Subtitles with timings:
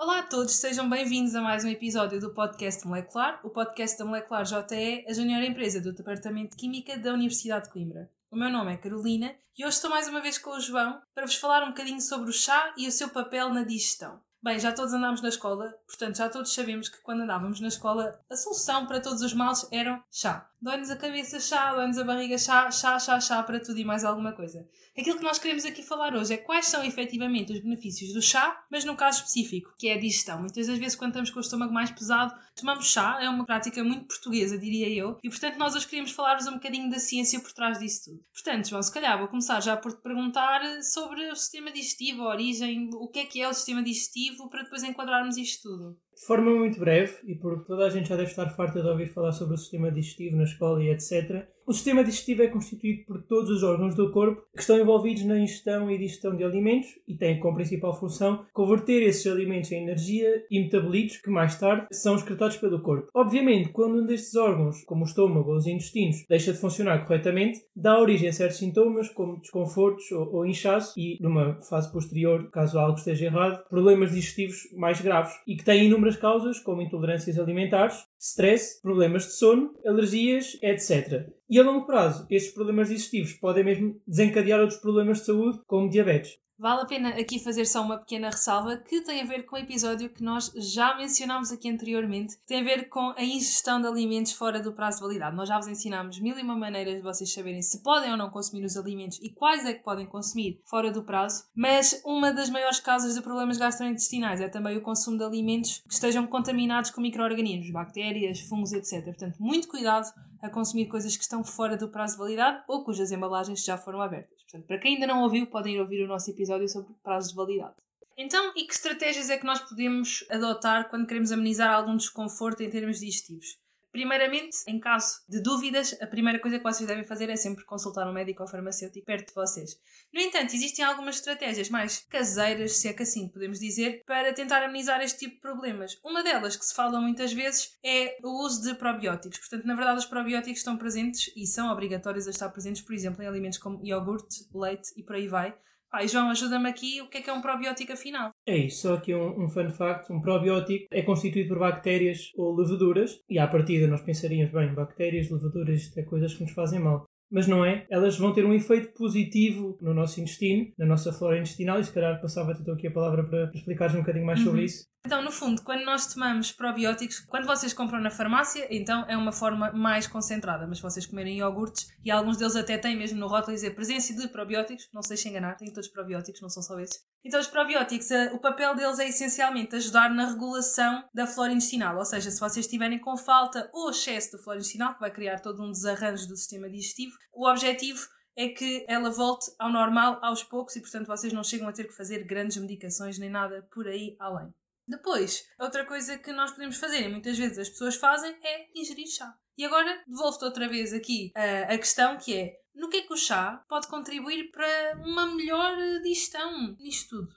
[0.00, 4.04] Olá a todos, sejam bem-vindos a mais um episódio do podcast Molecular, o podcast da
[4.06, 8.10] Molecular JE, a junior empresa do Departamento de Química da Universidade de Coimbra.
[8.30, 11.26] O meu nome é Carolina e hoje estou mais uma vez com o João para
[11.26, 14.18] vos falar um bocadinho sobre o chá e o seu papel na digestão.
[14.42, 18.18] Bem, já todos andámos na escola, portanto já todos sabemos que quando andávamos na escola
[18.30, 20.48] a solução para todos os males era chá.
[20.62, 24.04] Dói-nos a cabeça chá, dói-nos a barriga chá, chá, chá, chá para tudo e mais
[24.04, 24.66] alguma coisa.
[24.98, 28.62] Aquilo que nós queremos aqui falar hoje é quais são efetivamente os benefícios do chá,
[28.70, 30.40] mas num caso específico, que é a digestão.
[30.40, 33.82] Muitas das vezes quando estamos com o estômago mais pesado, tomamos chá, é uma prática
[33.82, 37.52] muito portuguesa, diria eu, e portanto nós hoje queríamos falar-vos um bocadinho da ciência por
[37.52, 38.24] trás disso tudo.
[38.32, 42.28] Portanto, João, se calhar vou começar já por te perguntar sobre o sistema digestivo, a
[42.28, 46.00] origem, o que é que é o sistema digestivo, para depois enquadrarmos isto tudo.
[46.20, 49.08] De forma muito breve, e porque toda a gente já deve estar farta de ouvir
[49.08, 53.22] falar sobre o sistema digestivo na escola e etc., o sistema digestivo é constituído por
[53.22, 57.14] todos os órgãos do corpo que estão envolvidos na ingestão e digestão de alimentos e
[57.14, 62.16] têm como principal função converter esses alimentos em energia e metabolitos que mais tarde são
[62.16, 63.08] excretados pelo corpo.
[63.14, 67.60] Obviamente, quando um destes órgãos, como o estômago ou os intestinos, deixa de funcionar corretamente,
[67.76, 72.80] dá origem a certos sintomas como desconfortos ou, ou inchaço e, numa fase posterior, caso
[72.80, 78.09] algo esteja errado, problemas digestivos mais graves e que têm inúmeras causas como intolerâncias alimentares,
[78.20, 81.26] stress, problemas de sono, alergias, etc.
[81.48, 85.88] E a longo prazo, estes problemas digestivos podem mesmo desencadear outros problemas de saúde, como
[85.88, 86.38] diabetes.
[86.60, 89.58] Vale a pena aqui fazer só uma pequena ressalva que tem a ver com o
[89.58, 94.34] episódio que nós já mencionámos aqui anteriormente, tem a ver com a ingestão de alimentos
[94.34, 95.34] fora do prazo de validade.
[95.34, 98.28] Nós já vos ensinámos mil e uma maneiras de vocês saberem se podem ou não
[98.28, 102.50] consumir os alimentos e quais é que podem consumir fora do prazo, mas uma das
[102.50, 107.00] maiores causas de problemas gastrointestinais é também o consumo de alimentos que estejam contaminados com
[107.00, 108.09] micro-organismos, bactérias,
[108.40, 109.04] fungos, etc.
[109.04, 110.06] Portanto, muito cuidado
[110.42, 114.00] a consumir coisas que estão fora do prazo de validade ou cujas embalagens já foram
[114.00, 114.42] abertas.
[114.42, 117.36] Portanto, para quem ainda não ouviu, podem ir ouvir o nosso episódio sobre prazos de
[117.36, 117.76] validade.
[118.16, 122.68] Então, e que estratégias é que nós podemos adotar quando queremos amenizar algum desconforto em
[122.68, 123.58] termos digestivos?
[123.92, 128.08] Primeiramente, em caso de dúvidas, a primeira coisa que vocês devem fazer é sempre consultar
[128.08, 129.76] um médico ou farmacêutico perto de vocês.
[130.12, 134.62] No entanto, existem algumas estratégias mais caseiras, se é que assim podemos dizer, para tentar
[134.62, 135.98] amenizar este tipo de problemas.
[136.04, 139.38] Uma delas, que se fala muitas vezes, é o uso de probióticos.
[139.38, 143.22] Portanto, na verdade, os probióticos estão presentes e são obrigatórios a estar presentes, por exemplo,
[143.22, 145.56] em alimentos como iogurte, leite e por aí vai.
[145.90, 148.32] Pai, João, ajuda-me aqui, o que é que é um probiótico afinal?
[148.50, 152.52] É isso, só aqui um, um fun fact: um probiótico é constituído por bactérias ou
[152.56, 156.80] leveduras, e à partida nós pensaríamos, bem, bactérias, leveduras, isto é coisas que nos fazem
[156.80, 157.04] mal.
[157.30, 161.38] Mas não é, elas vão ter um efeito positivo no nosso intestino, na nossa flora
[161.38, 164.64] intestinal, e se calhar passava-te então aqui a palavra para explicares um bocadinho mais sobre
[164.64, 164.84] isso.
[165.04, 169.32] Então, no fundo, quando nós tomamos probióticos, quando vocês compram na farmácia, então é uma
[169.32, 170.66] forma mais concentrada.
[170.66, 174.28] Mas vocês comerem iogurtes, e alguns deles até têm mesmo no rótulo dizer presença de
[174.28, 177.02] probióticos, não se deixem enganar, têm todos probióticos, não são só esses.
[177.24, 181.96] Então, os probióticos, eh, o papel deles é essencialmente ajudar na regulação da flora intestinal.
[181.96, 185.40] Ou seja, se vocês estiverem com falta ou excesso de flora intestinal, que vai criar
[185.40, 188.06] todo um desarranjo do sistema digestivo, o objetivo
[188.36, 191.84] é que ela volte ao normal aos poucos e, portanto, vocês não chegam a ter
[191.84, 194.52] que fazer grandes medicações nem nada por aí além.
[194.90, 199.06] Depois, outra coisa que nós podemos fazer, e muitas vezes as pessoas fazem, é ingerir
[199.06, 199.32] chá.
[199.56, 203.12] E agora devolvo-te outra vez aqui uh, a questão que é no que é que
[203.12, 207.28] o chá pode contribuir para uma melhor digestão nisto tudo?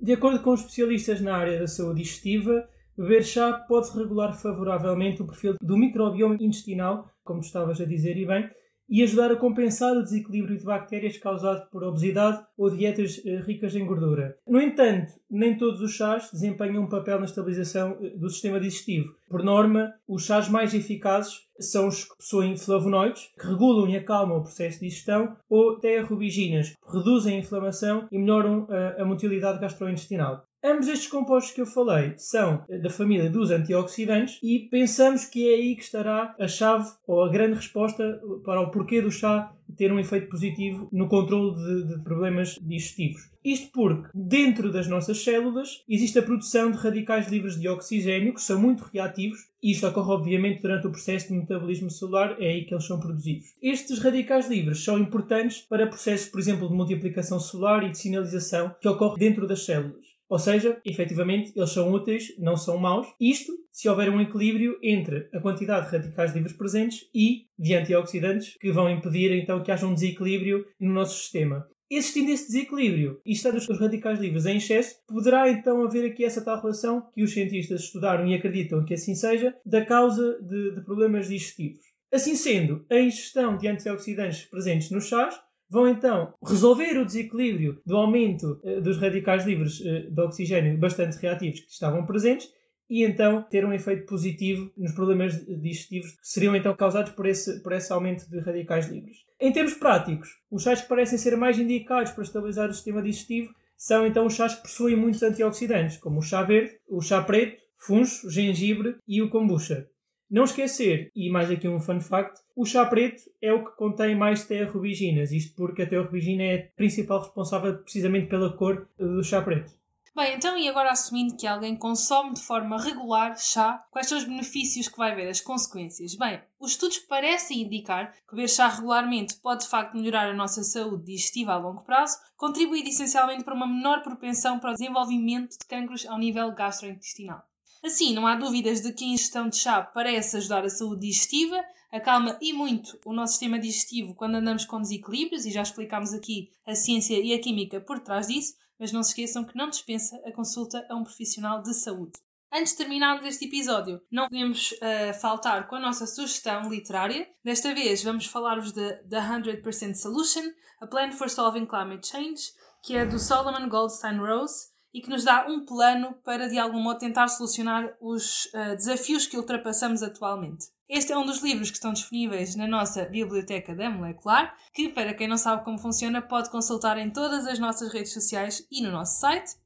[0.00, 2.66] De acordo com especialistas na área da saúde digestiva,
[2.96, 8.26] beber chá pode regular favoravelmente o perfil do microbioma intestinal, como estavas a dizer e
[8.26, 8.48] bem,
[8.88, 13.74] e ajudar a compensar o desequilíbrio de bactérias causado por obesidade ou dietas eh, ricas
[13.74, 14.36] em gordura.
[14.46, 19.14] No entanto, nem todos os chás desempenham um papel na estabilização eh, do sistema digestivo.
[19.28, 24.38] Por norma, os chás mais eficazes são os que possuem flavonoides, que regulam e acalmam
[24.38, 29.60] o processo de digestão, ou terubiginas, que reduzem a inflamação e melhoram a, a motilidade
[29.60, 30.44] gastrointestinal.
[30.66, 35.56] Ambos estes compostos que eu falei são da família dos antioxidantes e pensamos que é
[35.56, 39.92] aí que estará a chave ou a grande resposta para o porquê do chá ter
[39.92, 43.28] um efeito positivo no controle de, de, problemas digestivos.
[43.44, 48.40] Isto porque, dentro das nossas células, existe a produção de radicais livres de oxigênio, que
[48.40, 52.64] são muito reativos, e isto ocorre, obviamente, durante o processo de metabolismo celular, é aí
[52.64, 53.48] que eles são produzidos.
[53.60, 58.74] Estes radicais livres são importantes para processos, por exemplo, de multiplicação celular e de sinalização
[58.80, 60.13] que ocorre dentro das células.
[60.28, 63.06] Ou seja, efetivamente, eles são úteis, não são maus.
[63.20, 68.56] Isto se houver um equilíbrio entre a quantidade de radicais livres presentes e de antioxidantes
[68.58, 71.68] que vão impedir então que haja um desequilíbrio no nosso sistema.
[71.90, 76.42] Existindo esse desequilíbrio e estando os radicais livres em excesso, poderá então haver aqui essa
[76.42, 80.80] tal relação que os cientistas estudaram e acreditam que assim seja, da causa de, de
[80.80, 81.84] problemas digestivos.
[82.12, 85.38] Assim sendo, a ingestão de antioxidantes presentes nos chás
[85.68, 91.16] vão então resolver o desequilíbrio do aumento uh, dos radicais livres uh, de oxigênio bastante
[91.18, 92.48] reativos que estavam presentes
[92.88, 97.62] e então ter um efeito positivo nos problemas digestivos que seriam então causados por esse,
[97.62, 99.18] por esse aumento de radicais livres.
[99.40, 103.52] Em termos práticos, os chás que parecem ser mais indicados para estabilizar o sistema digestivo
[103.76, 107.62] são então os chás que possuem muitos antioxidantes, como o chá verde, o chá preto,
[107.76, 109.88] funcho, gengibre e o kombucha.
[110.34, 114.16] Não esquecer, e mais aqui um fun fact, o chá preto é o que contém
[114.16, 119.40] mais teorrubiginas, isto porque a teorrubigina é a principal responsável precisamente pela cor do chá
[119.40, 119.70] preto.
[120.12, 124.24] Bem, então e agora assumindo que alguém consome de forma regular chá, quais são os
[124.24, 126.16] benefícios que vai ver, as consequências?
[126.16, 130.64] Bem, os estudos parecem indicar que beber chá regularmente pode de facto melhorar a nossa
[130.64, 135.64] saúde digestiva a longo prazo, contribuindo essencialmente para uma menor propensão para o desenvolvimento de
[135.68, 137.44] cancros ao nível gastrointestinal.
[137.84, 141.62] Assim, não há dúvidas de que a ingestão de chá parece ajudar a saúde digestiva,
[141.92, 146.50] acalma e muito o nosso sistema digestivo quando andamos com desequilíbrios, e já explicámos aqui
[146.66, 150.16] a ciência e a química por trás disso, mas não se esqueçam que não dispensa
[150.24, 152.14] a consulta a um profissional de saúde.
[152.50, 157.28] Antes de terminarmos este episódio, não podemos uh, faltar com a nossa sugestão literária.
[157.44, 160.44] Desta vez vamos falar-vos de The 100% Solution,
[160.80, 162.52] A Plan for Solving Climate Change,
[162.82, 166.80] que é do Solomon Goldstein Rose e que nos dá um plano para, de algum
[166.80, 170.66] modo, tentar solucionar os uh, desafios que ultrapassamos atualmente.
[170.88, 175.12] Este é um dos livros que estão disponíveis na nossa biblioteca da Molecular, que, para
[175.12, 178.92] quem não sabe como funciona, pode consultar em todas as nossas redes sociais e no
[178.92, 179.56] nosso site.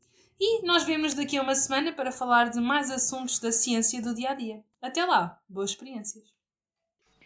[0.40, 4.14] E nós vemos daqui a uma semana para falar de mais assuntos da ciência do
[4.14, 4.64] dia a dia.
[4.80, 6.24] Até lá, boas experiências.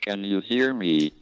[0.01, 1.22] Can you hear me?